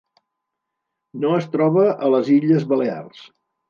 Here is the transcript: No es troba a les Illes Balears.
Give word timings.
No 1.25 1.35
es 1.43 1.47
troba 1.59 1.87
a 2.09 2.13
les 2.17 2.35
Illes 2.41 2.71
Balears. 2.77 3.27